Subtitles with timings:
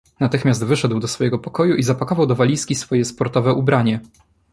[0.19, 3.99] "Natychmiast wyszedł do swego pokoju i zapakował do walizki swoje sportowe ubranie."